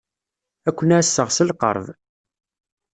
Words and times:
Ad 0.69 0.73
ken-ɛasseɣ 0.77 1.27
s 1.31 1.37
lqerb. 1.49 1.85